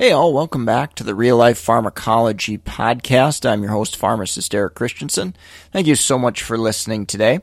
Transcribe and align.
Hey, 0.00 0.12
all, 0.12 0.32
welcome 0.32 0.64
back 0.64 0.94
to 0.94 1.02
the 1.02 1.16
Real 1.16 1.36
Life 1.36 1.58
Pharmacology 1.58 2.56
Podcast. 2.56 3.44
I'm 3.44 3.64
your 3.64 3.72
host, 3.72 3.96
pharmacist 3.96 4.54
Eric 4.54 4.76
Christianson. 4.76 5.34
Thank 5.72 5.88
you 5.88 5.96
so 5.96 6.16
much 6.16 6.44
for 6.44 6.56
listening 6.56 7.04
today. 7.04 7.40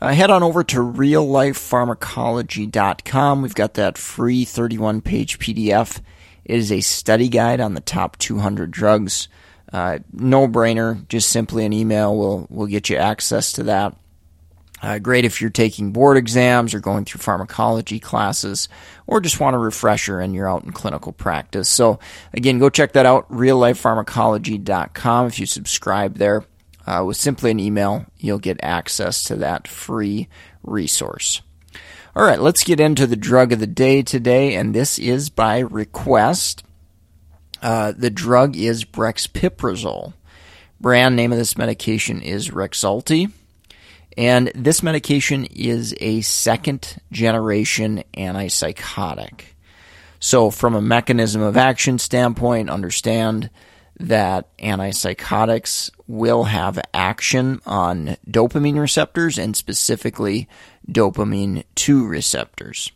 Uh, 0.00 0.12
head 0.12 0.30
on 0.30 0.44
over 0.44 0.62
to 0.62 0.76
reallifepharmacology.com. 0.76 3.42
We've 3.42 3.52
got 3.52 3.74
that 3.74 3.98
free 3.98 4.44
31 4.44 5.00
page 5.00 5.40
PDF. 5.40 6.00
It 6.44 6.58
is 6.58 6.70
a 6.70 6.82
study 6.82 7.28
guide 7.28 7.60
on 7.60 7.74
the 7.74 7.80
top 7.80 8.16
200 8.18 8.70
drugs. 8.70 9.26
Uh, 9.72 9.98
no 10.12 10.46
brainer, 10.46 11.04
just 11.08 11.30
simply 11.30 11.64
an 11.64 11.72
email 11.72 12.16
will, 12.16 12.46
will 12.48 12.68
get 12.68 12.88
you 12.88 12.96
access 12.96 13.50
to 13.54 13.64
that. 13.64 13.96
Uh, 14.80 14.98
great 14.98 15.24
if 15.24 15.40
you're 15.40 15.50
taking 15.50 15.92
board 15.92 16.16
exams 16.16 16.72
or 16.72 16.80
going 16.80 17.04
through 17.04 17.20
pharmacology 17.20 17.98
classes 17.98 18.68
or 19.06 19.20
just 19.20 19.40
want 19.40 19.56
a 19.56 19.58
refresher 19.58 20.20
and 20.20 20.34
you're 20.34 20.48
out 20.48 20.62
in 20.62 20.70
clinical 20.70 21.12
practice. 21.12 21.68
So, 21.68 21.98
again, 22.32 22.58
go 22.58 22.70
check 22.70 22.92
that 22.92 23.06
out, 23.06 23.28
reallifepharmacology.com. 23.30 25.26
If 25.26 25.40
you 25.40 25.46
subscribe 25.46 26.18
there 26.18 26.44
uh, 26.86 27.02
with 27.04 27.16
simply 27.16 27.50
an 27.50 27.60
email, 27.60 28.06
you'll 28.18 28.38
get 28.38 28.60
access 28.62 29.24
to 29.24 29.36
that 29.36 29.66
free 29.66 30.28
resource. 30.62 31.42
All 32.14 32.24
right, 32.24 32.40
let's 32.40 32.64
get 32.64 32.80
into 32.80 33.06
the 33.06 33.16
drug 33.16 33.52
of 33.52 33.60
the 33.60 33.66
day 33.66 34.02
today, 34.02 34.54
and 34.54 34.74
this 34.74 34.98
is 34.98 35.28
by 35.28 35.58
request. 35.58 36.64
Uh, 37.60 37.92
the 37.96 38.10
drug 38.10 38.56
is 38.56 38.84
brexpiprazole. 38.84 40.14
Brand 40.80 41.16
name 41.16 41.32
of 41.32 41.38
this 41.38 41.58
medication 41.58 42.22
is 42.22 42.50
Rexulti. 42.50 43.32
And 44.18 44.50
this 44.52 44.82
medication 44.82 45.44
is 45.44 45.94
a 46.00 46.22
second 46.22 46.96
generation 47.12 48.02
antipsychotic. 48.16 49.42
So, 50.18 50.50
from 50.50 50.74
a 50.74 50.82
mechanism 50.82 51.40
of 51.40 51.56
action 51.56 52.00
standpoint, 52.00 52.68
understand 52.68 53.48
that 54.00 54.56
antipsychotics 54.58 55.92
will 56.08 56.44
have 56.44 56.80
action 56.92 57.60
on 57.64 58.16
dopamine 58.28 58.80
receptors 58.80 59.38
and 59.38 59.56
specifically 59.56 60.48
dopamine 60.90 61.62
2 61.76 62.04
receptors. 62.04 62.90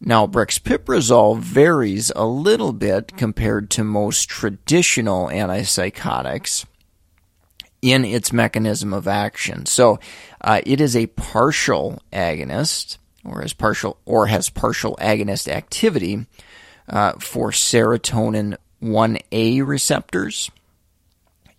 Now, 0.00 0.26
brexpiprazole 0.26 1.38
varies 1.38 2.10
a 2.16 2.26
little 2.26 2.72
bit 2.72 3.16
compared 3.16 3.70
to 3.70 3.84
most 3.84 4.28
traditional 4.28 5.28
antipsychotics 5.28 6.64
in 7.82 8.04
its 8.04 8.32
mechanism 8.32 8.94
of 8.94 9.08
action. 9.08 9.66
So 9.66 9.98
uh, 10.40 10.62
it 10.64 10.80
is 10.80 10.96
a 10.96 11.08
partial 11.08 12.00
agonist, 12.12 12.98
or 13.24 13.42
has 13.42 13.52
partial 13.52 13.98
or 14.06 14.28
has 14.28 14.48
partial 14.48 14.96
agonist 15.00 15.48
activity 15.48 16.26
uh, 16.88 17.12
for 17.18 17.50
serotonin 17.50 18.56
1A 18.82 19.66
receptors. 19.66 20.50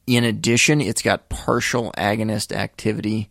In 0.07 0.23
addition, 0.23 0.81
it's 0.81 1.01
got 1.01 1.29
partial 1.29 1.93
agonist 1.97 2.53
activity 2.53 3.29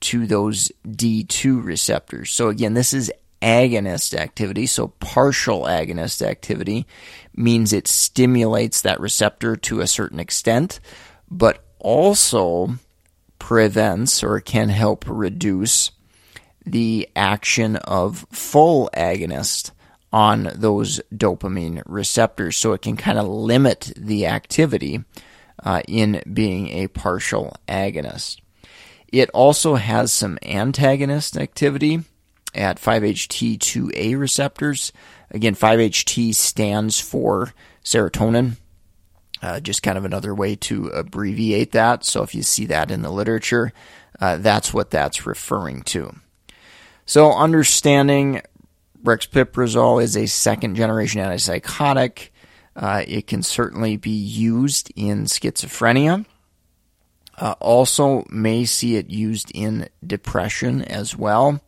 to 0.00 0.26
those 0.26 0.72
D2 0.86 1.62
receptors. 1.62 2.30
So 2.30 2.48
again, 2.48 2.74
this 2.74 2.92
is 2.92 3.12
agonist 3.42 4.14
activity. 4.14 4.66
So 4.66 4.88
partial 4.88 5.62
agonist 5.62 6.22
activity 6.22 6.86
means 7.34 7.72
it 7.72 7.88
stimulates 7.88 8.82
that 8.82 9.00
receptor 9.00 9.56
to 9.56 9.80
a 9.80 9.86
certain 9.86 10.20
extent, 10.20 10.80
but 11.30 11.64
also 11.80 12.74
prevents 13.38 14.22
or 14.22 14.40
can 14.40 14.68
help 14.68 15.04
reduce 15.08 15.90
the 16.64 17.08
action 17.16 17.76
of 17.76 18.26
full 18.30 18.90
agonist 18.94 19.72
on 20.12 20.50
those 20.54 21.00
dopamine 21.14 21.82
receptors. 21.86 22.56
So 22.56 22.72
it 22.72 22.82
can 22.82 22.96
kind 22.96 23.18
of 23.18 23.26
limit 23.26 23.92
the 23.96 24.26
activity 24.26 25.04
uh, 25.62 25.82
in 25.88 26.22
being 26.32 26.68
a 26.68 26.88
partial 26.88 27.56
agonist. 27.68 28.40
It 29.08 29.30
also 29.30 29.74
has 29.74 30.12
some 30.12 30.38
antagonist 30.42 31.36
activity 31.36 32.04
at 32.54 32.80
5-HT2A 32.80 34.18
receptors. 34.18 34.92
Again, 35.30 35.54
5-HT 35.54 36.34
stands 36.34 37.00
for 37.00 37.52
serotonin 37.84 38.56
uh, 39.42 39.60
just 39.60 39.82
kind 39.82 39.96
of 39.96 40.04
another 40.04 40.34
way 40.34 40.56
to 40.56 40.88
abbreviate 40.88 41.72
that. 41.72 42.04
So 42.04 42.22
if 42.22 42.34
you 42.34 42.42
see 42.42 42.66
that 42.66 42.90
in 42.90 43.02
the 43.02 43.10
literature, 43.10 43.72
uh, 44.20 44.36
that's 44.38 44.74
what 44.74 44.90
that's 44.90 45.26
referring 45.26 45.82
to. 45.82 46.14
So 47.06 47.32
understanding 47.32 48.42
brexpiprazole 49.02 50.02
is 50.02 50.16
a 50.16 50.26
second 50.26 50.76
generation 50.76 51.20
antipsychotic. 51.20 52.28
Uh, 52.76 53.02
it 53.06 53.26
can 53.26 53.42
certainly 53.42 53.96
be 53.96 54.10
used 54.10 54.92
in 54.94 55.24
schizophrenia. 55.24 56.24
Uh, 57.36 57.54
also, 57.58 58.24
may 58.28 58.66
see 58.66 58.96
it 58.96 59.08
used 59.08 59.50
in 59.54 59.88
depression 60.06 60.82
as 60.82 61.16
well. 61.16 61.60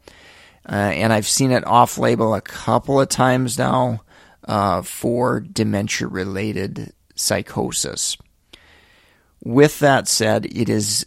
Uh, 0.68 0.74
and 0.74 1.12
I've 1.12 1.26
seen 1.26 1.50
it 1.50 1.66
off 1.66 1.98
label 1.98 2.34
a 2.34 2.40
couple 2.40 3.00
of 3.00 3.08
times 3.08 3.58
now 3.58 4.02
uh, 4.44 4.82
for 4.82 5.40
dementia 5.40 6.08
related 6.08 6.92
psychosis. 7.22 8.16
With 9.44 9.78
that 9.80 10.06
said, 10.08 10.46
it 10.46 10.68
is 10.68 11.06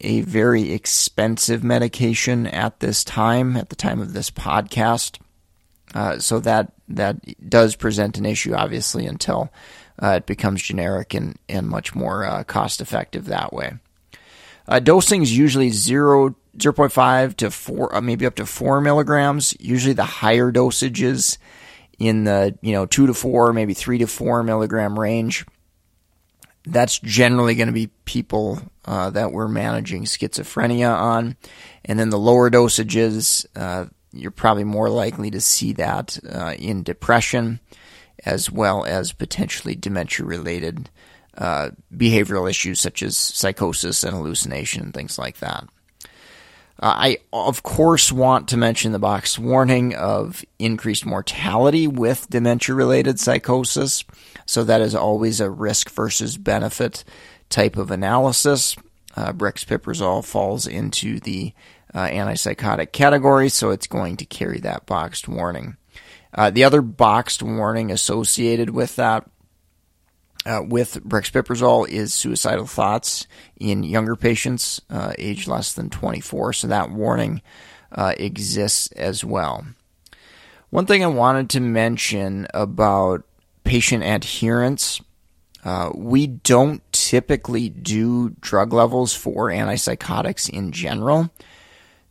a 0.00 0.20
very 0.22 0.72
expensive 0.72 1.64
medication 1.64 2.46
at 2.46 2.80
this 2.80 3.04
time, 3.04 3.56
at 3.56 3.68
the 3.68 3.76
time 3.76 4.00
of 4.00 4.12
this 4.12 4.30
podcast. 4.30 5.18
Uh, 5.94 6.18
so 6.18 6.40
that 6.40 6.72
that 6.88 7.16
does 7.48 7.76
present 7.76 8.18
an 8.18 8.26
issue, 8.26 8.54
obviously, 8.54 9.06
until 9.06 9.52
uh, 10.02 10.14
it 10.16 10.26
becomes 10.26 10.62
generic 10.62 11.14
and, 11.14 11.38
and 11.48 11.68
much 11.68 11.94
more 11.94 12.24
uh, 12.24 12.44
cost 12.44 12.80
effective 12.80 13.26
that 13.26 13.52
way. 13.52 13.72
Uh, 14.68 14.80
dosing 14.80 15.22
is 15.22 15.36
usually 15.36 15.70
0, 15.70 16.36
0.5 16.58 17.36
to 17.36 17.50
4, 17.50 17.94
uh, 17.94 18.00
maybe 18.00 18.26
up 18.26 18.34
to 18.34 18.46
4 18.46 18.80
milligrams. 18.80 19.54
Usually 19.60 19.94
the 19.94 20.04
higher 20.04 20.52
dosages 20.52 21.38
in 21.98 22.24
the 22.24 22.58
you 22.60 22.72
know 22.72 22.84
2 22.84 23.06
to 23.06 23.14
4, 23.14 23.52
maybe 23.52 23.74
3 23.74 23.98
to 23.98 24.06
4 24.06 24.42
milligram 24.42 24.98
range 24.98 25.46
that's 26.66 26.98
generally 26.98 27.54
going 27.54 27.68
to 27.68 27.72
be 27.72 27.88
people 28.04 28.60
uh, 28.84 29.10
that 29.10 29.32
we're 29.32 29.48
managing 29.48 30.04
schizophrenia 30.04 30.94
on. 30.94 31.36
And 31.84 31.98
then 31.98 32.10
the 32.10 32.18
lower 32.18 32.50
dosages, 32.50 33.46
uh, 33.54 33.86
you're 34.12 34.30
probably 34.30 34.64
more 34.64 34.90
likely 34.90 35.30
to 35.30 35.40
see 35.40 35.72
that 35.74 36.18
uh, 36.28 36.54
in 36.58 36.82
depression 36.82 37.60
as 38.24 38.50
well 38.50 38.84
as 38.84 39.12
potentially 39.12 39.74
dementia 39.74 40.26
related 40.26 40.90
uh, 41.38 41.70
behavioral 41.94 42.48
issues 42.48 42.80
such 42.80 43.02
as 43.02 43.16
psychosis 43.16 44.02
and 44.02 44.14
hallucination 44.14 44.82
and 44.82 44.94
things 44.94 45.18
like 45.18 45.38
that. 45.38 45.68
Uh, 46.78 46.94
I, 46.96 47.18
of 47.32 47.62
course, 47.62 48.12
want 48.12 48.48
to 48.48 48.56
mention 48.56 48.92
the 48.92 48.98
box 48.98 49.38
warning 49.38 49.94
of 49.94 50.44
increased 50.58 51.06
mortality 51.06 51.86
with 51.86 52.28
dementia 52.28 52.74
related 52.74 53.18
psychosis. 53.18 54.04
So, 54.46 54.64
that 54.64 54.80
is 54.80 54.94
always 54.94 55.40
a 55.40 55.50
risk 55.50 55.90
versus 55.90 56.38
benefit 56.38 57.04
type 57.50 57.76
of 57.76 57.90
analysis. 57.90 58.76
Uh, 59.14 59.32
brexpiprazole 59.32 60.24
falls 60.24 60.66
into 60.66 61.18
the 61.20 61.52
uh, 61.94 62.06
antipsychotic 62.06 62.92
category, 62.92 63.48
so 63.48 63.70
it's 63.70 63.86
going 63.86 64.16
to 64.18 64.26
carry 64.26 64.60
that 64.60 64.86
boxed 64.86 65.28
warning. 65.28 65.76
Uh, 66.34 66.50
the 66.50 66.64
other 66.64 66.82
boxed 66.82 67.42
warning 67.42 67.90
associated 67.90 68.70
with 68.70 68.96
that 68.96 69.28
uh, 70.44 70.62
with 70.62 71.02
brexpiprazole 71.02 71.88
is 71.88 72.14
suicidal 72.14 72.66
thoughts 72.66 73.26
in 73.56 73.82
younger 73.82 74.14
patients, 74.14 74.80
uh, 74.90 75.12
age 75.18 75.48
less 75.48 75.72
than 75.72 75.90
24. 75.90 76.52
So 76.52 76.68
that 76.68 76.90
warning 76.90 77.42
uh, 77.90 78.14
exists 78.16 78.92
as 78.92 79.24
well. 79.24 79.66
One 80.70 80.86
thing 80.86 81.02
I 81.02 81.08
wanted 81.08 81.50
to 81.50 81.60
mention 81.60 82.46
about 82.54 83.24
patient 83.66 84.04
adherence 84.04 85.00
uh, 85.64 85.90
we 85.96 86.28
don't 86.28 86.80
typically 86.92 87.68
do 87.68 88.30
drug 88.40 88.72
levels 88.72 89.14
for 89.14 89.48
antipsychotics 89.48 90.48
in 90.48 90.70
general. 90.70 91.28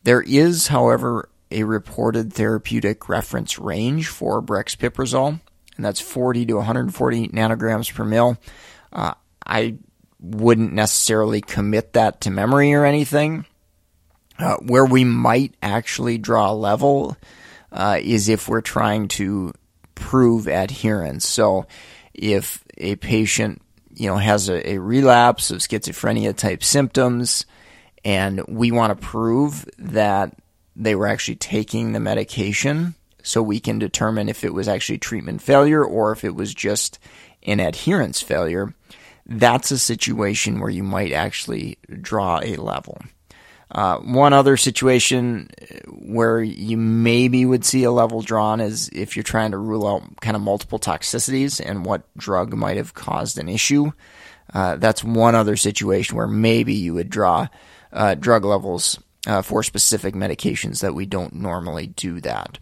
There 0.02 0.20
is, 0.20 0.66
however, 0.66 1.30
a 1.50 1.62
reported 1.62 2.34
therapeutic 2.34 3.08
reference 3.08 3.58
range 3.58 4.08
for 4.08 4.42
brexpiprazole 4.42 5.40
and 5.76 5.84
that's 5.84 6.00
40 6.00 6.46
to 6.46 6.54
140 6.56 7.28
nanograms 7.28 7.92
per 7.92 8.04
mil. 8.04 8.36
Uh, 8.92 9.14
I 9.46 9.76
wouldn't 10.20 10.72
necessarily 10.72 11.40
commit 11.40 11.92
that 11.92 12.22
to 12.22 12.30
memory 12.30 12.72
or 12.74 12.84
anything. 12.84 13.44
Uh, 14.38 14.56
where 14.56 14.84
we 14.84 15.02
might 15.02 15.54
actually 15.62 16.18
draw 16.18 16.50
a 16.50 16.52
level 16.52 17.16
uh, 17.72 17.98
is 18.02 18.28
if 18.28 18.48
we're 18.48 18.60
trying 18.60 19.08
to 19.08 19.50
prove 20.06 20.46
adherence. 20.46 21.26
So, 21.26 21.66
if 22.14 22.62
a 22.78 22.94
patient 22.94 23.60
you 23.92 24.06
know 24.06 24.18
has 24.18 24.48
a, 24.48 24.74
a 24.74 24.78
relapse 24.78 25.50
of 25.50 25.58
schizophrenia 25.58 26.36
type 26.36 26.62
symptoms, 26.62 27.44
and 28.04 28.40
we 28.46 28.70
want 28.70 28.90
to 28.90 29.06
prove 29.06 29.68
that 29.78 30.38
they 30.76 30.94
were 30.94 31.08
actually 31.08 31.34
taking 31.34 31.90
the 31.90 31.98
medication, 31.98 32.94
so 33.24 33.42
we 33.42 33.58
can 33.58 33.80
determine 33.80 34.28
if 34.28 34.44
it 34.44 34.54
was 34.54 34.68
actually 34.68 34.98
treatment 34.98 35.42
failure 35.42 35.84
or 35.84 36.12
if 36.12 36.22
it 36.22 36.36
was 36.36 36.54
just 36.54 37.00
an 37.42 37.58
adherence 37.58 38.22
failure. 38.22 38.72
That's 39.26 39.72
a 39.72 39.78
situation 39.78 40.60
where 40.60 40.70
you 40.70 40.84
might 40.84 41.10
actually 41.10 41.78
draw 42.00 42.38
a 42.44 42.54
level. 42.54 43.00
Uh, 43.70 43.98
one 43.98 44.32
other 44.32 44.56
situation 44.56 45.48
where 45.88 46.40
you 46.40 46.76
maybe 46.76 47.44
would 47.44 47.64
see 47.64 47.82
a 47.82 47.90
level 47.90 48.22
drawn 48.22 48.60
is 48.60 48.88
if 48.92 49.16
you're 49.16 49.24
trying 49.24 49.50
to 49.50 49.58
rule 49.58 49.86
out 49.86 50.20
kind 50.20 50.36
of 50.36 50.42
multiple 50.42 50.78
toxicities 50.78 51.60
and 51.64 51.84
what 51.84 52.02
drug 52.16 52.54
might 52.54 52.76
have 52.76 52.94
caused 52.94 53.38
an 53.38 53.48
issue. 53.48 53.90
Uh, 54.54 54.76
that's 54.76 55.02
one 55.02 55.34
other 55.34 55.56
situation 55.56 56.16
where 56.16 56.28
maybe 56.28 56.74
you 56.74 56.94
would 56.94 57.10
draw 57.10 57.48
uh, 57.92 58.14
drug 58.14 58.44
levels 58.44 59.00
uh, 59.26 59.42
for 59.42 59.62
specific 59.64 60.14
medications 60.14 60.80
that 60.80 60.94
we 60.94 61.04
don't 61.04 61.34
normally 61.34 61.88
do 61.88 62.20
that. 62.20 62.58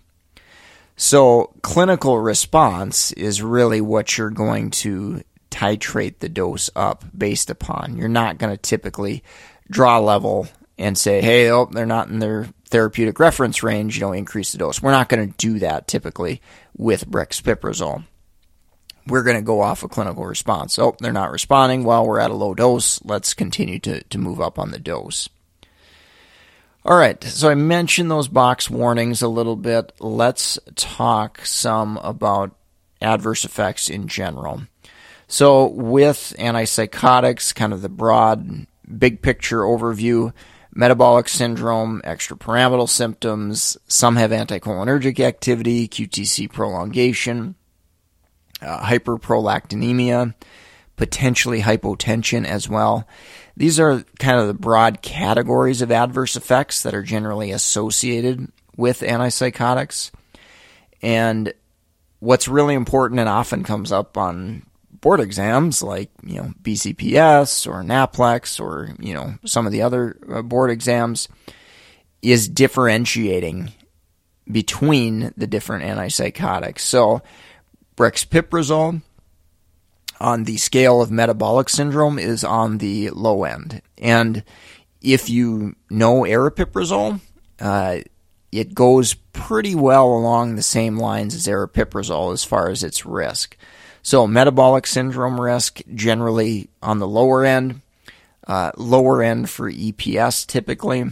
So, 0.96 1.52
clinical 1.62 2.18
response 2.18 3.12
is 3.12 3.42
really 3.42 3.80
what 3.80 4.16
you're 4.16 4.30
going 4.30 4.70
to 4.70 5.22
titrate 5.50 6.20
the 6.20 6.28
dose 6.28 6.70
up 6.74 7.04
based 7.16 7.50
upon. 7.50 7.96
You're 7.96 8.08
not 8.08 8.38
going 8.38 8.52
to 8.54 8.60
typically 8.60 9.22
draw 9.68 9.98
level 9.98 10.48
and 10.78 10.98
say, 10.98 11.20
hey, 11.20 11.50
oh, 11.50 11.66
they're 11.66 11.86
not 11.86 12.08
in 12.08 12.18
their 12.18 12.48
therapeutic 12.68 13.18
reference 13.20 13.62
range, 13.62 13.96
you 13.96 14.00
know, 14.00 14.12
increase 14.12 14.52
the 14.52 14.58
dose. 14.58 14.82
We're 14.82 14.90
not 14.90 15.08
going 15.08 15.30
to 15.30 15.36
do 15.36 15.60
that 15.60 15.86
typically 15.86 16.40
with 16.76 17.08
brexpiprazole. 17.08 18.04
We're 19.06 19.22
going 19.22 19.36
to 19.36 19.42
go 19.42 19.60
off 19.60 19.82
a 19.82 19.88
clinical 19.88 20.24
response. 20.24 20.78
Oh, 20.78 20.96
they're 20.98 21.12
not 21.12 21.30
responding. 21.30 21.84
Well, 21.84 22.06
we're 22.06 22.20
at 22.20 22.30
a 22.30 22.34
low 22.34 22.54
dose. 22.54 23.04
Let's 23.04 23.34
continue 23.34 23.78
to, 23.80 24.02
to 24.02 24.18
move 24.18 24.40
up 24.40 24.58
on 24.58 24.70
the 24.70 24.78
dose. 24.78 25.28
All 26.86 26.96
right, 26.96 27.22
so 27.24 27.48
I 27.48 27.54
mentioned 27.54 28.10
those 28.10 28.28
box 28.28 28.68
warnings 28.68 29.22
a 29.22 29.28
little 29.28 29.56
bit. 29.56 29.92
Let's 30.00 30.58
talk 30.74 31.44
some 31.46 31.96
about 31.98 32.54
adverse 33.00 33.44
effects 33.44 33.88
in 33.88 34.06
general. 34.06 34.64
So, 35.26 35.66
with 35.68 36.34
antipsychotics, 36.38 37.54
kind 37.54 37.72
of 37.72 37.80
the 37.80 37.88
broad, 37.88 38.66
big 38.98 39.22
picture 39.22 39.60
overview, 39.60 40.34
metabolic 40.74 41.28
syndrome, 41.28 42.02
extrapyramidal 42.04 42.88
symptoms. 42.88 43.76
Some 43.86 44.16
have 44.16 44.32
anticholinergic 44.32 45.20
activity, 45.20 45.88
QTC 45.88 46.52
prolongation, 46.52 47.54
uh, 48.60 48.80
hyperprolactinemia, 48.80 50.34
potentially 50.96 51.62
hypotension 51.62 52.44
as 52.44 52.68
well. 52.68 53.06
These 53.56 53.78
are 53.78 54.04
kind 54.18 54.38
of 54.40 54.48
the 54.48 54.54
broad 54.54 55.00
categories 55.00 55.80
of 55.80 55.92
adverse 55.92 56.36
effects 56.36 56.82
that 56.82 56.94
are 56.94 57.02
generally 57.02 57.52
associated 57.52 58.50
with 58.76 59.00
antipsychotics. 59.00 60.10
And 61.02 61.52
what's 62.18 62.48
really 62.48 62.74
important 62.74 63.20
and 63.20 63.28
often 63.28 63.62
comes 63.62 63.92
up 63.92 64.18
on 64.18 64.66
board 65.04 65.20
exams 65.20 65.82
like 65.82 66.08
you 66.24 66.36
know 66.36 66.54
BCPS 66.62 67.66
or 67.66 67.82
NAPLEX 67.82 68.58
or 68.58 68.96
you 68.98 69.12
know 69.12 69.34
some 69.44 69.66
of 69.66 69.72
the 69.72 69.82
other 69.82 70.16
uh, 70.32 70.40
board 70.40 70.70
exams 70.70 71.28
is 72.22 72.48
differentiating 72.48 73.70
between 74.50 75.30
the 75.36 75.46
different 75.46 75.84
antipsychotics. 75.84 76.80
So 76.80 77.20
brexpiprazole 77.98 79.02
on 80.22 80.44
the 80.44 80.56
scale 80.56 81.02
of 81.02 81.10
metabolic 81.10 81.68
syndrome 81.68 82.18
is 82.18 82.42
on 82.42 82.78
the 82.78 83.10
low 83.10 83.44
end. 83.44 83.82
And 83.98 84.42
if 85.02 85.28
you 85.28 85.76
know 85.90 86.22
aripiprazole, 86.22 87.20
uh, 87.60 87.98
it 88.50 88.74
goes 88.74 89.12
pretty 89.12 89.74
well 89.74 90.06
along 90.06 90.54
the 90.54 90.62
same 90.62 90.96
lines 90.96 91.34
as 91.34 91.46
aripiprazole 91.46 92.32
as 92.32 92.42
far 92.42 92.70
as 92.70 92.82
its 92.82 93.04
risk. 93.04 93.58
So, 94.04 94.26
metabolic 94.26 94.86
syndrome 94.86 95.40
risk 95.40 95.80
generally 95.94 96.68
on 96.82 96.98
the 96.98 97.08
lower 97.08 97.42
end, 97.42 97.80
uh, 98.46 98.70
lower 98.76 99.22
end 99.22 99.48
for 99.48 99.72
EPS 99.72 100.46
typically. 100.46 101.10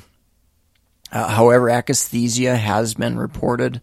Uh, 1.11 1.29
however, 1.29 1.69
akathisia 1.69 2.55
has 2.55 2.93
been 2.93 3.19
reported 3.19 3.81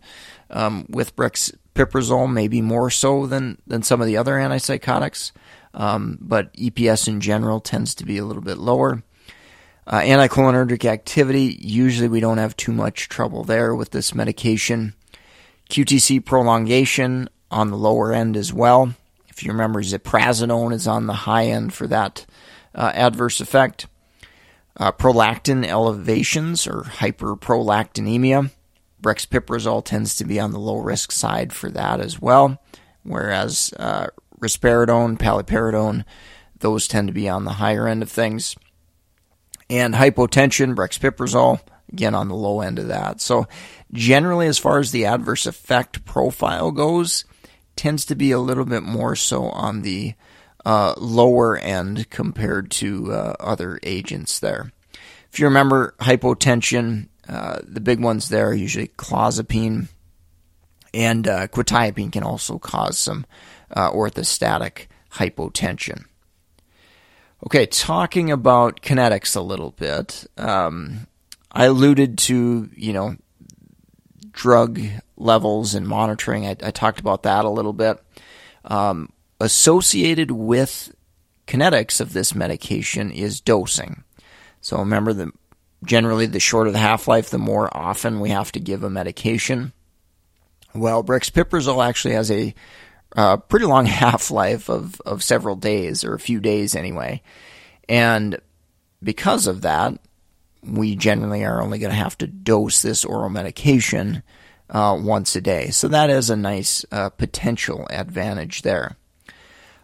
um, 0.52 0.86
with 0.90 1.16
brexpiprazole, 1.16 2.32
maybe 2.32 2.62
more 2.62 2.92
so 2.92 3.26
than, 3.26 3.60
than 3.66 3.82
some 3.82 4.00
of 4.00 4.06
the 4.06 4.16
other 4.16 4.34
antipsychotics, 4.34 5.32
um, 5.74 6.20
but 6.22 6.54
EPS 6.54 7.08
in 7.08 7.20
general 7.20 7.60
tends 7.60 7.96
to 7.96 8.06
be 8.06 8.20
a 8.20 8.26
little 8.26 8.44
bit 8.44 8.60
lower. 8.60 9.02
Uh, 9.88 10.02
anticholinergic 10.02 10.86
activity, 10.86 11.58
usually 11.60 12.08
we 12.08 12.20
don't 12.20 12.38
have 12.38 12.56
too 12.56 12.72
much 12.72 13.10
trouble 13.10 13.44
there 13.44 13.74
with 13.74 13.90
this 13.90 14.14
medication. 14.14 14.94
QTC 15.68 16.24
prolongation 16.24 17.28
on 17.52 17.70
the 17.70 17.78
lower 17.78 18.14
end 18.14 18.38
as 18.38 18.54
well. 18.54 18.94
If 19.30 19.44
you 19.44 19.52
remember, 19.52 19.82
ziprasidone 19.82 20.74
is 20.74 20.88
on 20.88 21.08
the 21.08 21.14
high 21.14 21.46
end 21.48 21.74
for 21.74 21.88
that 21.88 22.26
uh, 22.76 22.92
adverse 22.94 23.40
effect. 23.42 23.88
Uh, 24.78 24.92
prolactin 24.92 25.66
elevations 25.66 26.68
or 26.68 26.84
hyperprolactinemia. 26.84 28.52
Brexpiprazole 29.02 29.84
tends 29.84 30.16
to 30.18 30.26
be 30.26 30.40
on 30.40 30.52
the 30.52 30.60
low 30.60 30.78
risk 30.78 31.12
side 31.12 31.54
for 31.54 31.70
that 31.72 32.00
as 32.00 32.22
well, 32.22 32.62
whereas 33.04 33.74
uh, 33.78 34.08
risperidone, 34.40 35.18
paliperidone, 35.18 36.04
those 36.60 36.88
tend 36.88 37.08
to 37.08 37.14
be 37.14 37.30
on 37.30 37.46
the 37.46 37.54
higher 37.54 37.88
end 37.88 38.04
of 38.04 38.12
things. 38.12 38.56
And 39.70 39.94
hypotension, 39.94 40.76
brexpiprazole, 40.76 41.62
again 41.92 42.16
on 42.16 42.28
the 42.28 42.36
low 42.36 42.62
end 42.62 42.80
of 42.80 42.88
that. 42.88 43.22
So, 43.22 43.48
generally, 43.94 44.48
as 44.48 44.58
far 44.58 44.80
as 44.80 44.92
the 44.92 45.06
adverse 45.06 45.46
effect 45.46 46.06
profile 46.06 46.72
goes, 46.72 47.26
tends 47.80 48.04
to 48.04 48.14
be 48.14 48.32
a 48.32 48.40
little 48.40 48.66
bit 48.66 48.84
more 48.84 49.16
so 49.16 49.46
on 49.46 49.84
the 49.84 50.14
uh, 50.66 50.94
lower 50.98 51.58
end 51.58 52.10
compared 52.10 52.70
to 52.70 53.14
uh, 53.14 53.36
other 53.40 53.80
agents 53.84 54.38
there. 54.40 54.74
If 55.32 55.40
you 55.40 55.46
remember 55.46 55.96
hypotension, 56.02 57.08
uh, 57.30 57.60
the 57.64 57.80
big 57.80 58.02
ones 58.02 58.28
there 58.28 58.50
are 58.50 58.54
usually 58.54 58.90
clozapine 58.90 59.88
and 60.94 61.26
uh, 61.26 61.48
quetiapine 61.48 62.12
can 62.12 62.24
also 62.24 62.60
cause 62.60 63.00
some 63.00 63.26
uh, 63.72 63.90
orthostatic 63.92 64.88
hypotension. 65.14 66.04
Okay, 67.46 67.66
talking 67.66 68.30
about 68.30 68.82
kinetics 68.82 69.38
a 69.38 69.42
little 69.42 69.72
bit. 69.72 70.28
Um, 70.38 71.08
I 71.50 71.64
alluded 71.66 72.18
to, 72.18 72.70
you 72.76 72.92
know, 72.92 73.16
drug 74.40 74.80
levels 75.18 75.76
and 75.76 75.86
monitoring. 75.86 76.48
I, 76.48 76.52
I 76.64 76.72
talked 76.72 77.02
about 77.02 77.24
that 77.24 77.44
a 77.44 77.50
little 77.50 77.74
bit. 77.74 78.02
Um, 78.64 79.12
associated 79.42 80.32
with 80.32 80.96
kinetics 81.46 82.00
of 82.00 82.14
this 82.14 82.34
medication 82.34 83.12
is 83.12 83.42
dosing. 83.42 84.06
So 84.62 84.78
remember 84.80 85.12
that 85.12 85.34
generally 85.84 86.26
the 86.26 86.40
shorter 86.40 86.72
the 86.72 86.80
half 86.80 87.06
life, 87.06 87.30
the 87.30 87.38
more 87.38 87.70
often 87.76 88.22
we 88.22 88.30
have 88.30 88.50
to 88.54 88.62
give 88.62 88.82
a 88.82 88.90
medication. 88.90 89.74
Well, 90.74 91.04
brexpiprazole 91.04 91.86
actually 91.86 92.14
has 92.14 92.32
a 92.32 92.56
uh, 93.18 93.38
pretty 93.38 93.66
long 93.66 93.86
half 93.88 94.32
life 94.32 94.70
of, 94.70 95.02
of 95.02 95.22
several 95.22 95.58
days, 95.58 96.06
or 96.06 96.14
a 96.14 96.20
few 96.20 96.40
days 96.40 96.76
anyway. 96.76 97.22
And 97.90 98.40
because 99.04 99.48
of 99.48 99.64
that, 99.64 100.00
we 100.64 100.96
generally 100.96 101.44
are 101.46 101.62
only 101.62 101.80
going 101.80 101.92
to 101.92 101.96
have 101.96 102.18
to 102.20 102.28
dose 102.28 102.82
this 102.82 103.06
oral 103.06 103.30
medication 103.30 104.24
uh, 104.70 104.98
once 105.00 105.36
a 105.36 105.42
day. 105.42 105.70
So 105.70 105.88
that 105.88 106.10
is 106.10 106.30
a 106.30 106.36
nice 106.36 106.86
uh, 106.92 107.10
potential 107.10 107.88
advantage 107.90 108.62
there. 108.62 108.98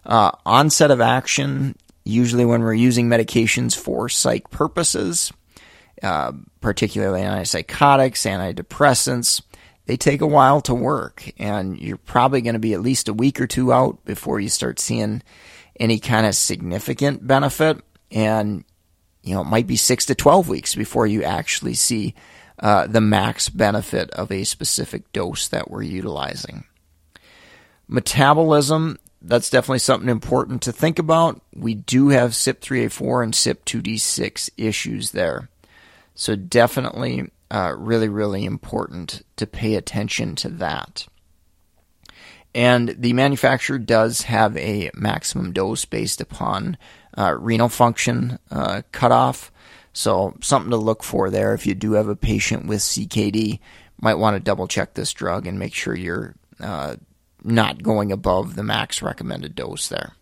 Uh, 0.05 0.32
onset 0.46 0.91
of 0.91 1.01
action, 1.01 1.75
usually 2.03 2.46
when 2.46 2.62
we're 2.62 2.74
using 2.74 3.08
medications 3.08 3.75
for 3.75 4.08
psych 4.10 4.50
purposes, 4.51 5.34
uh, 6.03 6.34
particularly 6.62 7.22
antipsychotics, 7.22 8.25
antidepressants, 8.25 9.41
they 9.88 9.98
take 9.98 10.22
a 10.22 10.27
while 10.27 10.62
to 10.62 10.74
work, 10.74 11.32
and 11.38 11.79
you're 11.79 11.98
probably 11.98 12.41
going 12.41 12.53
to 12.53 12.60
be 12.60 12.74
at 12.74 12.82
least 12.82 13.08
a 13.08 13.13
week 13.13 13.39
or 13.39 13.48
two 13.48 13.72
out 13.72 14.03
before 14.03 14.39
you 14.39 14.50
start 14.50 14.79
seeing 14.79 15.22
any 15.79 16.00
kind 16.00 16.25
of 16.25 16.36
significant 16.36 17.25
benefit. 17.25 17.82
And, 18.12 18.63
you 19.25 19.34
know, 19.34 19.41
it 19.41 19.46
might 19.48 19.67
be 19.67 19.75
six 19.75 20.05
to 20.05 20.15
12 20.15 20.48
weeks 20.48 20.75
before 20.75 21.08
you 21.08 21.24
actually 21.24 21.74
see 21.74 22.13
uh, 22.60 22.86
the 22.88 23.01
max 23.01 23.50
benefit 23.50 24.10
of 24.12 24.32
a 24.32 24.44
specific 24.44 25.12
dose 25.12 25.48
that 25.48 25.70
we're 25.70 25.82
utilizing. 25.82 26.63
Metabolism, 27.88 29.00
that's 29.22 29.50
definitely 29.50 29.79
something 29.79 30.10
important 30.10 30.62
to 30.62 30.72
think 30.72 31.00
about. 31.00 31.41
We 31.55 31.74
do 31.74 32.10
have 32.10 32.32
CYP3A4 32.32 33.24
and 33.24 33.34
CYP2D6 33.34 34.51
issues 34.58 35.12
there. 35.12 35.50
So 36.13 36.36
definitely 36.36 37.32
uh, 37.50 37.74
really, 37.77 38.10
really 38.10 38.46
important 38.46 39.24
to 39.38 39.48
pay 39.48 39.75
attention 39.75 40.36
to 40.36 40.50
that. 40.50 41.08
And 42.53 42.96
the 42.98 43.12
manufacturer 43.12 43.77
does 43.77 44.22
have 44.22 44.55
a 44.55 44.89
maximum 44.94 45.51
dose 45.51 45.84
based 45.84 46.22
upon 46.22 46.77
uh, 47.17 47.36
renal 47.39 47.69
function 47.69 48.39
uh, 48.51 48.81
cutoff. 48.91 49.51
So 49.93 50.36
something 50.41 50.72
to 50.72 50.77
look 50.77 51.03
for 51.03 51.29
there. 51.29 51.53
If 51.53 51.65
you 51.65 51.74
do 51.74 51.93
have 51.93 52.10
a 52.10 52.15
patient 52.15 52.67
with 52.67 52.79
CKD, 52.79 53.60
might 54.00 54.15
want 54.15 54.36
to 54.36 54.39
double 54.41 54.67
check 54.67 54.93
this 54.93 55.13
drug 55.13 55.48
and 55.48 55.57
make 55.57 55.74
sure 55.74 55.95
you're 55.95 56.36
uh, 56.60 56.95
not 57.43 57.81
going 57.81 58.12
above 58.12 58.55
the 58.55 58.63
max 58.63 59.01
recommended 59.01 59.55
dose 59.55 59.88
there. 59.88 60.13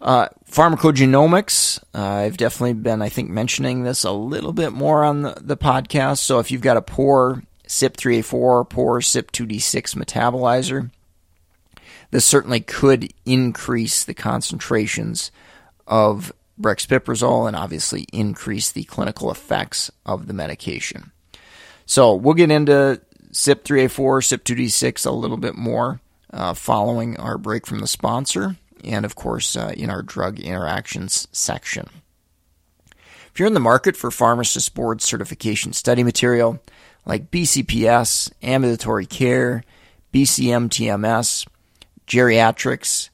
Uh, 0.00 0.28
pharmacogenomics, 0.50 1.78
uh, 1.94 2.02
I've 2.02 2.36
definitely 2.36 2.74
been, 2.74 3.02
I 3.02 3.08
think, 3.08 3.30
mentioning 3.30 3.84
this 3.84 4.02
a 4.02 4.10
little 4.10 4.52
bit 4.52 4.72
more 4.72 5.04
on 5.04 5.22
the, 5.22 5.36
the 5.40 5.56
podcast. 5.56 6.18
So 6.18 6.40
if 6.40 6.50
you've 6.50 6.60
got 6.60 6.76
a 6.76 6.82
poor 6.82 7.42
CYP3A4, 7.68 8.68
poor 8.68 9.00
CYP2D6 9.00 9.94
metabolizer, 9.94 10.90
this 12.12 12.24
certainly 12.26 12.60
could 12.60 13.12
increase 13.24 14.04
the 14.04 14.14
concentrations 14.14 15.32
of 15.86 16.32
brexpiprazole 16.60 17.48
and 17.48 17.56
obviously 17.56 18.06
increase 18.12 18.70
the 18.70 18.84
clinical 18.84 19.30
effects 19.30 19.90
of 20.06 20.28
the 20.28 20.34
medication. 20.34 21.10
So 21.86 22.14
we'll 22.14 22.34
get 22.34 22.50
into 22.52 23.00
CYP3A4, 23.32 24.38
CYP2D6 24.38 25.06
a 25.06 25.10
little 25.10 25.38
bit 25.38 25.56
more 25.56 26.00
uh, 26.32 26.54
following 26.54 27.18
our 27.18 27.38
break 27.38 27.66
from 27.66 27.80
the 27.80 27.88
sponsor 27.88 28.56
and 28.84 29.04
of 29.04 29.16
course 29.16 29.56
uh, 29.56 29.72
in 29.76 29.90
our 29.90 30.02
drug 30.02 30.38
interactions 30.38 31.26
section. 31.32 31.88
If 33.32 33.38
you're 33.38 33.48
in 33.48 33.54
the 33.54 33.60
market 33.60 33.96
for 33.96 34.10
pharmacist 34.10 34.74
board 34.74 35.00
certification 35.00 35.72
study 35.72 36.04
material 36.04 36.60
like 37.06 37.30
BCPS, 37.30 38.30
ambulatory 38.42 39.06
care, 39.06 39.64
BCMTMS, 40.12 41.46
geriatrics, 42.06 43.10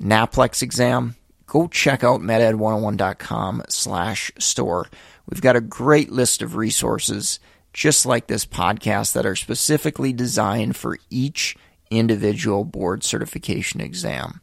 NAPLEX 0.00 0.62
exam, 0.62 1.16
go 1.46 1.68
check 1.68 2.02
out 2.02 2.20
meded101.com 2.20 3.62
slash 3.68 4.32
store. 4.38 4.88
We've 5.28 5.42
got 5.42 5.56
a 5.56 5.60
great 5.60 6.10
list 6.10 6.42
of 6.42 6.56
resources 6.56 7.40
just 7.72 8.04
like 8.04 8.26
this 8.26 8.44
podcast 8.44 9.12
that 9.12 9.26
are 9.26 9.36
specifically 9.36 10.12
designed 10.12 10.76
for 10.76 10.98
each 11.10 11.56
individual 11.90 12.64
board 12.64 13.04
certification 13.04 13.80
exam. 13.80 14.40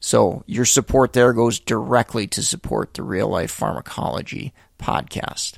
So 0.00 0.42
your 0.46 0.64
support 0.64 1.12
there 1.12 1.32
goes 1.32 1.60
directly 1.60 2.26
to 2.28 2.42
support 2.42 2.94
the 2.94 3.02
Real 3.02 3.28
Life 3.28 3.50
Pharmacology 3.50 4.52
podcast. 4.78 5.54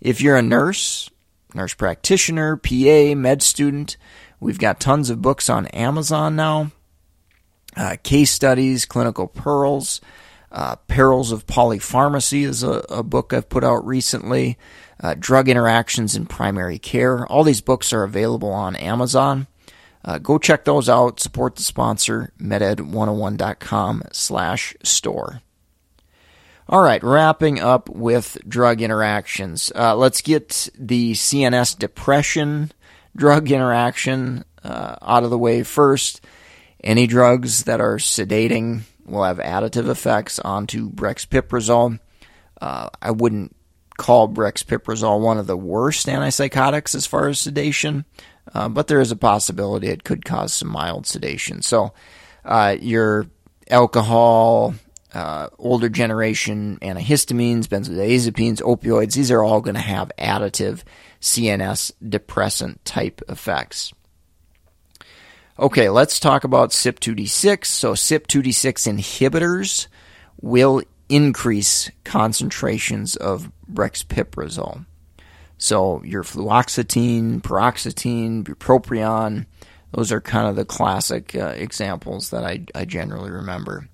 If 0.00 0.20
you're 0.20 0.36
a 0.36 0.42
nurse, 0.42 1.10
nurse 1.54 1.74
practitioner, 1.74 2.56
PA, 2.56 3.14
med 3.14 3.42
student, 3.42 3.96
we've 4.40 4.58
got 4.58 4.80
tons 4.80 5.10
of 5.10 5.22
books 5.22 5.50
on 5.50 5.66
Amazon 5.68 6.34
now. 6.34 6.70
Uh, 7.76 7.96
case 8.02 8.30
studies, 8.30 8.84
clinical 8.84 9.26
pearls, 9.26 10.00
uh, 10.54 10.76
Perils 10.86 11.32
of 11.32 11.46
Polypharmacy 11.46 12.44
is 12.44 12.62
a, 12.62 12.84
a, 12.88 13.02
book 13.02 13.32
I've 13.32 13.48
put 13.48 13.64
out 13.64 13.84
recently. 13.84 14.56
Uh, 15.02 15.16
Drug 15.18 15.48
Interactions 15.48 16.14
in 16.14 16.26
Primary 16.26 16.78
Care. 16.78 17.26
All 17.26 17.42
these 17.42 17.60
books 17.60 17.92
are 17.92 18.04
available 18.04 18.50
on 18.50 18.76
Amazon. 18.76 19.48
Uh, 20.04 20.18
go 20.18 20.38
check 20.38 20.64
those 20.64 20.88
out. 20.88 21.18
Support 21.18 21.56
the 21.56 21.64
sponsor, 21.64 22.32
meded101.com 22.40 24.04
slash 24.12 24.76
store. 24.84 25.40
All 26.68 26.82
right, 26.82 27.02
wrapping 27.02 27.60
up 27.60 27.88
with 27.88 28.38
drug 28.46 28.80
interactions. 28.80 29.72
Uh, 29.74 29.96
let's 29.96 30.20
get 30.20 30.68
the 30.78 31.12
CNS 31.12 31.76
depression 31.76 32.70
drug 33.16 33.50
interaction 33.50 34.44
uh, 34.62 34.96
out 35.02 35.24
of 35.24 35.30
the 35.30 35.38
way 35.38 35.62
first. 35.62 36.24
Any 36.84 37.06
drugs 37.06 37.64
that 37.64 37.80
are 37.80 37.96
sedating 37.96 38.82
will 39.06 39.24
have 39.24 39.38
additive 39.38 39.88
effects 39.88 40.38
onto 40.38 40.90
brexpiprazole. 40.90 41.98
Uh, 42.60 42.90
I 43.00 43.10
wouldn't 43.10 43.56
call 43.96 44.28
brexpiprazole 44.28 45.20
one 45.20 45.38
of 45.38 45.46
the 45.46 45.56
worst 45.56 46.06
antipsychotics 46.06 46.94
as 46.94 47.06
far 47.06 47.28
as 47.28 47.38
sedation. 47.38 48.04
Uh, 48.52 48.68
but 48.68 48.86
there 48.88 49.00
is 49.00 49.10
a 49.10 49.16
possibility 49.16 49.88
it 49.88 50.04
could 50.04 50.26
cause 50.26 50.52
some 50.52 50.68
mild 50.68 51.06
sedation. 51.06 51.62
So, 51.62 51.94
uh, 52.44 52.76
your 52.78 53.28
alcohol, 53.70 54.74
uh, 55.14 55.48
older 55.58 55.88
generation 55.88 56.78
antihistamines, 56.82 57.64
benzodiazepines, 57.64 58.60
opioids, 58.60 59.14
these 59.14 59.30
are 59.30 59.42
all 59.42 59.62
going 59.62 59.74
to 59.74 59.80
have 59.80 60.12
additive 60.18 60.82
CNS 61.22 61.92
depressant 62.06 62.84
type 62.84 63.22
effects. 63.30 63.94
Okay, 65.58 65.88
let's 65.88 66.18
talk 66.18 66.44
about 66.44 66.70
CYP2D6. 66.70 67.66
So, 67.66 67.92
CYP2D6 67.92 68.98
inhibitors 68.98 69.86
will 70.40 70.82
increase 71.08 71.90
concentrations 72.04 73.16
of 73.16 73.50
brexpiprazole. 73.72 74.84
So 75.58 76.02
your 76.02 76.24
fluoxetine, 76.24 77.40
paroxetine, 77.40 78.42
bupropion, 78.42 79.46
those 79.92 80.10
are 80.10 80.20
kind 80.20 80.48
of 80.48 80.56
the 80.56 80.64
classic 80.64 81.34
uh, 81.36 81.54
examples 81.56 82.30
that 82.30 82.44
I, 82.44 82.64
I 82.74 82.84
generally 82.84 83.30
remember. 83.30 83.88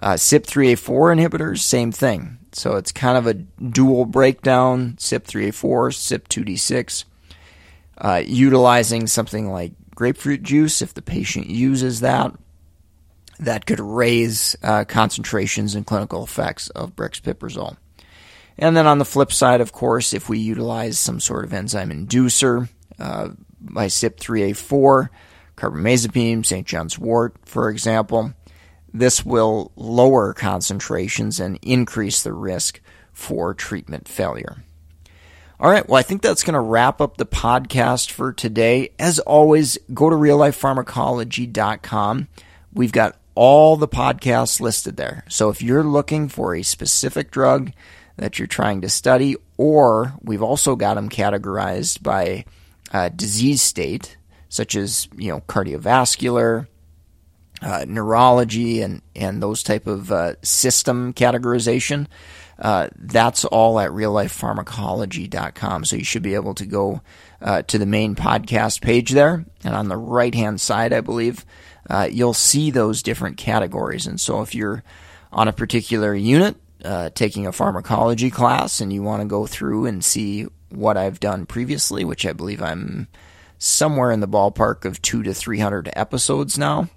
Uh, 0.00 0.14
CYP3A4 0.14 1.16
inhibitors, 1.16 1.60
same 1.60 1.92
thing. 1.92 2.38
So 2.52 2.76
it's 2.76 2.92
kind 2.92 3.16
of 3.16 3.26
a 3.26 3.34
dual 3.34 4.04
breakdown 4.04 4.94
CYP3A4, 4.98 6.18
CYP2D6, 6.24 7.04
uh, 7.98 8.22
utilizing 8.26 9.06
something 9.06 9.50
like 9.50 9.72
grapefruit 9.98 10.44
juice 10.44 10.80
if 10.80 10.94
the 10.94 11.02
patient 11.02 11.48
uses 11.48 11.98
that. 11.98 12.32
That 13.40 13.66
could 13.66 13.80
raise 13.80 14.54
uh, 14.62 14.84
concentrations 14.84 15.74
and 15.74 15.84
clinical 15.84 16.22
effects 16.22 16.68
of 16.70 16.94
brexpiprazole. 16.94 17.76
And 18.56 18.76
then 18.76 18.86
on 18.86 18.98
the 18.98 19.04
flip 19.04 19.32
side, 19.32 19.60
of 19.60 19.72
course, 19.72 20.14
if 20.14 20.28
we 20.28 20.38
utilize 20.38 21.00
some 21.00 21.18
sort 21.18 21.44
of 21.44 21.52
enzyme 21.52 21.90
inducer, 21.90 22.68
uh, 23.00 23.30
by 23.60 23.86
CYP3A4, 23.86 25.08
carbamazepine, 25.56 26.46
St. 26.46 26.64
John's 26.64 26.96
wort, 26.96 27.34
for 27.44 27.68
example, 27.68 28.32
this 28.94 29.26
will 29.26 29.72
lower 29.74 30.32
concentrations 30.32 31.40
and 31.40 31.58
increase 31.60 32.22
the 32.22 32.32
risk 32.32 32.80
for 33.12 33.52
treatment 33.52 34.06
failure. 34.06 34.62
All 35.60 35.70
right, 35.70 35.88
well, 35.88 35.98
I 35.98 36.02
think 36.02 36.22
that's 36.22 36.44
going 36.44 36.54
to 36.54 36.60
wrap 36.60 37.00
up 37.00 37.16
the 37.16 37.26
podcast 37.26 38.12
for 38.12 38.32
today. 38.32 38.90
As 38.98 39.18
always, 39.18 39.76
go 39.92 40.08
to 40.08 40.14
reallifepharmacology.com. 40.14 42.28
We've 42.72 42.92
got 42.92 43.16
all 43.34 43.76
the 43.76 43.88
podcasts 43.88 44.60
listed 44.60 44.96
there. 44.96 45.24
So 45.28 45.48
if 45.48 45.60
you're 45.60 45.82
looking 45.82 46.28
for 46.28 46.54
a 46.54 46.62
specific 46.62 47.32
drug, 47.32 47.72
that 48.18 48.38
you're 48.38 48.48
trying 48.48 48.82
to 48.82 48.88
study, 48.88 49.36
or 49.56 50.14
we've 50.22 50.42
also 50.42 50.76
got 50.76 50.94
them 50.94 51.08
categorized 51.08 52.02
by 52.02 52.44
uh, 52.92 53.08
disease 53.08 53.62
state, 53.62 54.16
such 54.48 54.76
as 54.76 55.08
you 55.16 55.30
know 55.30 55.40
cardiovascular, 55.40 56.66
uh, 57.62 57.84
neurology, 57.88 58.82
and 58.82 59.02
and 59.16 59.42
those 59.42 59.62
type 59.62 59.86
of 59.86 60.12
uh, 60.12 60.34
system 60.42 61.14
categorization. 61.14 62.06
Uh, 62.58 62.88
that's 62.96 63.44
all 63.44 63.78
at 63.78 63.90
reallifepharmacology.com. 63.90 65.84
So 65.84 65.96
you 65.96 66.04
should 66.04 66.22
be 66.22 66.34
able 66.34 66.54
to 66.54 66.66
go 66.66 67.00
uh, 67.40 67.62
to 67.62 67.78
the 67.78 67.86
main 67.86 68.16
podcast 68.16 68.80
page 68.82 69.10
there, 69.10 69.44
and 69.62 69.74
on 69.74 69.88
the 69.88 69.96
right 69.96 70.34
hand 70.34 70.60
side, 70.60 70.92
I 70.92 71.00
believe, 71.00 71.46
uh, 71.88 72.08
you'll 72.10 72.34
see 72.34 72.70
those 72.70 73.02
different 73.02 73.36
categories. 73.36 74.06
And 74.06 74.20
so 74.20 74.42
if 74.42 74.54
you're 74.54 74.82
on 75.32 75.46
a 75.46 75.52
particular 75.52 76.14
unit, 76.14 76.56
uh, 76.84 77.10
taking 77.10 77.46
a 77.46 77.52
pharmacology 77.52 78.30
class 78.30 78.80
and 78.80 78.92
you 78.92 79.02
want 79.02 79.22
to 79.22 79.28
go 79.28 79.46
through 79.46 79.86
and 79.86 80.04
see 80.04 80.46
what 80.70 80.96
I've 80.96 81.20
done 81.20 81.46
previously, 81.46 82.04
which 82.04 82.26
I 82.26 82.32
believe 82.32 82.62
I'm 82.62 83.08
somewhere 83.58 84.12
in 84.12 84.20
the 84.20 84.28
ballpark 84.28 84.84
of 84.84 85.02
two 85.02 85.22
to 85.24 85.34
300 85.34 85.90
episodes 85.94 86.58
now, 86.58 86.88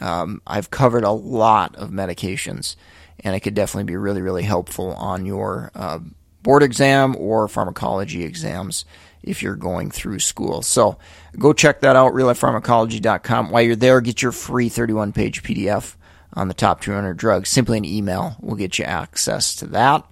um, 0.00 0.42
I've 0.46 0.70
covered 0.70 1.04
a 1.04 1.10
lot 1.10 1.74
of 1.76 1.90
medications 1.90 2.76
and 3.24 3.34
it 3.36 3.40
could 3.40 3.54
definitely 3.54 3.84
be 3.84 3.96
really, 3.96 4.22
really 4.22 4.42
helpful 4.42 4.92
on 4.94 5.26
your 5.26 5.70
uh, 5.74 5.98
board 6.42 6.62
exam 6.62 7.16
or 7.16 7.48
pharmacology 7.48 8.24
exams 8.24 8.84
if 9.22 9.42
you're 9.42 9.56
going 9.56 9.90
through 9.90 10.18
school. 10.18 10.62
So 10.62 10.98
go 11.38 11.52
check 11.52 11.80
that 11.80 11.96
out, 11.96 12.12
reallifepharmacology.com. 12.12 13.50
While 13.50 13.62
you're 13.62 13.76
there, 13.76 14.00
get 14.00 14.22
your 14.22 14.32
free 14.32 14.68
31 14.68 15.12
page 15.12 15.42
PDF 15.42 15.94
on 16.34 16.48
the 16.48 16.54
top 16.54 16.80
200 16.80 17.14
drugs. 17.14 17.48
Simply 17.48 17.78
an 17.78 17.84
email 17.84 18.36
will 18.40 18.56
get 18.56 18.78
you 18.78 18.84
access 18.84 19.54
to 19.56 19.66
that. 19.68 20.04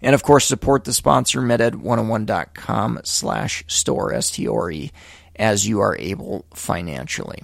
And 0.00 0.14
of 0.14 0.22
course, 0.22 0.46
support 0.46 0.84
the 0.84 0.92
sponsor, 0.92 1.40
meded101.com 1.40 3.00
slash 3.04 3.64
store, 3.68 4.12
S-T-O-R-E, 4.12 4.90
as 5.36 5.66
you 5.66 5.80
are 5.80 5.96
able 5.96 6.44
financially. 6.54 7.42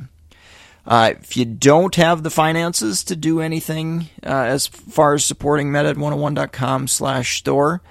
Uh, 0.89 1.13
if 1.21 1.37
you 1.37 1.45
don't 1.45 1.97
have 1.97 2.23
the 2.23 2.31
finances 2.31 3.05
to 3.05 3.15
do 3.15 3.43
anything 3.43 4.09
uh, 4.25 4.29
as 4.31 4.67
far 4.67 5.13
as 5.13 5.23
supporting 5.23 5.69
meded101.com 5.69 6.89
slash 6.89 7.37
store, 7.37 7.83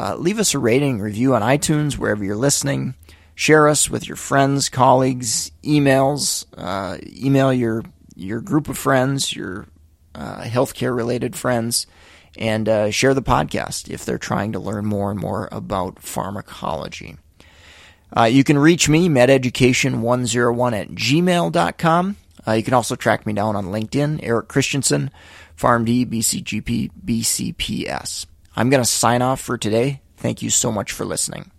uh, 0.00 0.16
leave 0.16 0.38
us 0.38 0.54
a 0.54 0.58
rating 0.58 0.98
review 0.98 1.34
on 1.34 1.42
iTunes 1.42 1.98
wherever 1.98 2.24
you're 2.24 2.34
listening. 2.34 2.94
Share 3.34 3.68
us 3.68 3.90
with 3.90 4.08
your 4.08 4.16
friends, 4.16 4.70
colleagues, 4.70 5.52
emails. 5.62 6.46
Uh, 6.56 6.96
email 7.04 7.52
your 7.52 7.84
your 8.14 8.40
group 8.40 8.70
of 8.70 8.78
friends, 8.78 9.36
your 9.36 9.66
uh, 10.14 10.40
healthcare 10.40 10.96
related 10.96 11.36
friends, 11.36 11.86
and 12.38 12.66
uh, 12.70 12.90
share 12.90 13.12
the 13.12 13.20
podcast 13.20 13.90
if 13.90 14.06
they're 14.06 14.16
trying 14.16 14.52
to 14.52 14.58
learn 14.58 14.86
more 14.86 15.10
and 15.10 15.20
more 15.20 15.50
about 15.52 15.98
pharmacology. 15.98 17.18
You 18.30 18.44
can 18.44 18.58
reach 18.58 18.88
me, 18.88 19.10
mededucation101 19.10 20.80
at 20.80 20.88
gmail.com. 20.88 22.16
Uh, 22.46 22.52
you 22.52 22.62
can 22.62 22.74
also 22.74 22.96
track 22.96 23.26
me 23.26 23.32
down 23.32 23.56
on 23.56 23.66
LinkedIn, 23.66 24.20
Eric 24.22 24.48
Christianson, 24.48 25.10
PharmD, 25.56 26.06
BCGP, 26.06 26.90
BCPS. 27.04 28.26
I'm 28.54 28.70
going 28.70 28.82
to 28.82 28.88
sign 28.88 29.22
off 29.22 29.40
for 29.40 29.58
today. 29.58 30.00
Thank 30.16 30.42
you 30.42 30.50
so 30.50 30.70
much 30.70 30.92
for 30.92 31.04
listening. 31.04 31.50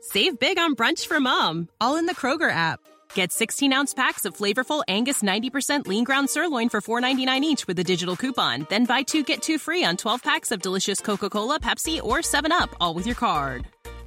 Save 0.00 0.38
big 0.38 0.58
on 0.58 0.76
brunch 0.76 1.06
for 1.06 1.18
mom, 1.18 1.68
all 1.80 1.96
in 1.96 2.06
the 2.06 2.14
Kroger 2.14 2.50
app. 2.50 2.80
Get 3.14 3.32
16 3.32 3.72
ounce 3.72 3.94
packs 3.94 4.24
of 4.24 4.36
flavorful 4.36 4.82
Angus 4.86 5.22
90% 5.22 5.86
lean 5.86 6.04
ground 6.04 6.28
sirloin 6.28 6.68
for 6.68 6.80
$4.99 6.80 7.40
each 7.40 7.66
with 7.66 7.78
a 7.78 7.84
digital 7.84 8.16
coupon. 8.16 8.66
Then 8.68 8.84
buy 8.84 9.02
two 9.02 9.22
get 9.22 9.42
two 9.42 9.58
free 9.58 9.84
on 9.84 9.96
12 9.96 10.22
packs 10.22 10.52
of 10.52 10.60
delicious 10.60 11.00
Coca 11.00 11.30
Cola, 11.30 11.58
Pepsi, 11.58 12.02
or 12.02 12.18
7UP, 12.18 12.74
all 12.80 12.94
with 12.94 13.06
your 13.06 13.16
card. 13.16 13.66